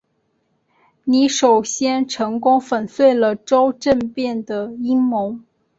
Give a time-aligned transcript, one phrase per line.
[1.03, 5.37] 你首先成功粉碎了周政变的阴谋。